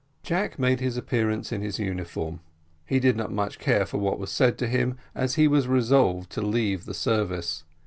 [0.23, 2.39] Jack made his appearance in his uniform
[2.87, 6.31] he did not much care for what was said to him, as he was resolved
[6.31, 7.65] to leave the service.